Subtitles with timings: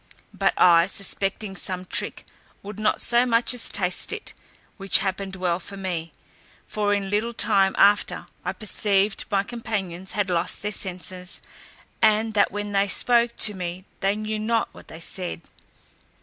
[0.33, 2.25] But I, suspecting some trick,
[2.63, 4.33] would not so much as taste it,
[4.77, 6.11] which happened well for me;
[6.65, 11.39] for in little time after, I perceived my companions had lost their senses,
[12.01, 15.41] and that when they spoke to me, they knew not what they said.